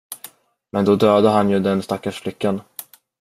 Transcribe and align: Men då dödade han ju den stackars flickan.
Men 0.71 0.85
då 0.85 0.95
dödade 0.95 1.29
han 1.29 1.49
ju 1.49 1.59
den 1.59 1.81
stackars 1.83 2.21
flickan. 2.21 2.61